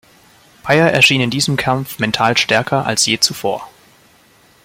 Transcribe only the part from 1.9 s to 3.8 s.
mental stärker als je zuvor.